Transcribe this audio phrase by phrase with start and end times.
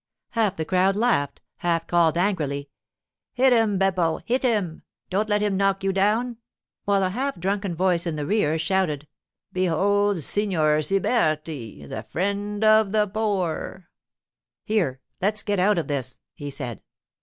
[0.31, 2.71] Half the crowd laughed, half called angrily,
[3.35, 4.81] 'Hit him, Beppo, hit him.
[5.11, 6.37] Don't let him knock you down,'
[6.85, 9.07] while a half drunken voice in the rear shouted,
[9.53, 13.89] 'Behold Signor Siberti, the friend of the poor!'
[14.63, 16.81] 'Here, let's get out of this,' he said.